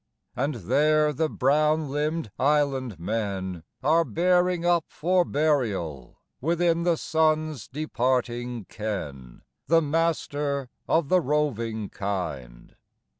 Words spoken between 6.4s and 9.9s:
Within the sun's departing ken, The